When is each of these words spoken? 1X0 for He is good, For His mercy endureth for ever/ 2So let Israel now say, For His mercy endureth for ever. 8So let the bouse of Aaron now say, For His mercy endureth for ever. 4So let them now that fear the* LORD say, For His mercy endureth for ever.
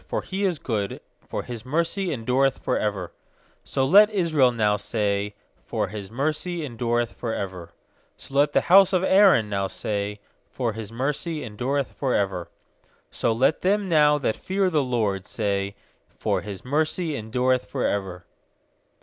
1X0 0.01 0.07
for 0.09 0.21
He 0.23 0.45
is 0.45 0.57
good, 0.57 0.99
For 1.29 1.43
His 1.43 1.63
mercy 1.63 2.11
endureth 2.11 2.57
for 2.57 2.75
ever/ 2.75 3.11
2So 3.67 3.87
let 3.87 4.09
Israel 4.09 4.51
now 4.51 4.75
say, 4.75 5.35
For 5.63 5.89
His 5.89 6.09
mercy 6.09 6.65
endureth 6.65 7.13
for 7.13 7.35
ever. 7.35 7.69
8So 8.17 8.31
let 8.31 8.53
the 8.53 8.65
bouse 8.67 8.93
of 8.93 9.03
Aaron 9.03 9.47
now 9.47 9.67
say, 9.67 10.19
For 10.49 10.73
His 10.73 10.91
mercy 10.91 11.43
endureth 11.43 11.93
for 11.93 12.15
ever. 12.15 12.49
4So 13.11 13.37
let 13.39 13.61
them 13.61 13.87
now 13.87 14.17
that 14.17 14.35
fear 14.37 14.71
the* 14.71 14.81
LORD 14.81 15.27
say, 15.27 15.75
For 16.17 16.41
His 16.41 16.65
mercy 16.65 17.15
endureth 17.15 17.67
for 17.69 17.85
ever. 17.85 18.25